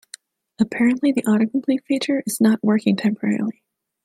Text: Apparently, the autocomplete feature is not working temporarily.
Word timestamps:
Apparently, 0.59 1.11
the 1.11 1.21
autocomplete 1.21 1.85
feature 1.85 2.23
is 2.25 2.41
not 2.41 2.57
working 2.63 2.95
temporarily. 2.95 3.61